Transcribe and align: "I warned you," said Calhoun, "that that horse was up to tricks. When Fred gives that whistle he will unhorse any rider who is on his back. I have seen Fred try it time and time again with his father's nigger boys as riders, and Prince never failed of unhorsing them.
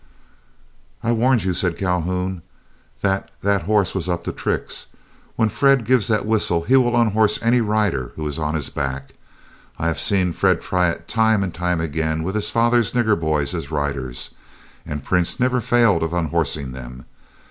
"I 1.03 1.11
warned 1.11 1.43
you," 1.43 1.53
said 1.53 1.77
Calhoun, 1.77 2.41
"that 3.01 3.29
that 3.41 3.61
horse 3.69 3.93
was 3.93 4.09
up 4.09 4.23
to 4.23 4.31
tricks. 4.31 4.87
When 5.35 5.47
Fred 5.47 5.85
gives 5.85 6.07
that 6.07 6.25
whistle 6.25 6.63
he 6.63 6.75
will 6.75 6.99
unhorse 6.99 7.37
any 7.43 7.61
rider 7.61 8.11
who 8.15 8.25
is 8.27 8.39
on 8.39 8.55
his 8.55 8.69
back. 8.69 9.13
I 9.77 9.85
have 9.89 9.99
seen 9.99 10.33
Fred 10.33 10.59
try 10.61 10.89
it 10.89 11.07
time 11.07 11.43
and 11.43 11.53
time 11.53 11.79
again 11.79 12.23
with 12.23 12.33
his 12.33 12.49
father's 12.49 12.93
nigger 12.93 13.15
boys 13.19 13.53
as 13.53 13.69
riders, 13.69 14.33
and 14.87 15.03
Prince 15.05 15.39
never 15.39 15.61
failed 15.61 16.01
of 16.01 16.13
unhorsing 16.15 16.71
them. 16.71 17.05